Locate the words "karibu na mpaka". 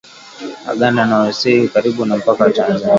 1.67-2.43